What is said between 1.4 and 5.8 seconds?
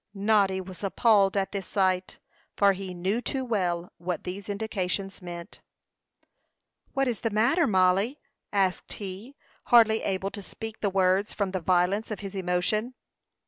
this sight, for he knew too well what these indications meant.